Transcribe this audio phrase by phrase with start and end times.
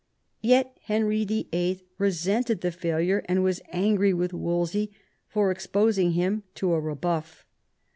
[0.41, 1.85] Yet Henry VIII.
[1.99, 4.89] resented the failure, and was angry with Wolsey
[5.27, 7.45] for exposing him to a rebuff.